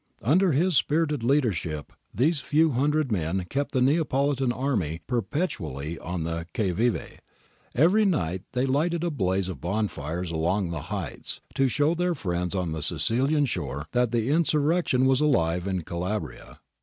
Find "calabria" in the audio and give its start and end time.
15.83-16.61